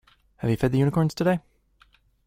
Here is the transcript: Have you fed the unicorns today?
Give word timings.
Have 0.37 0.49
you 0.49 0.57
fed 0.57 0.71
the 0.71 0.79
unicorns 0.79 1.13
today? 1.13 1.41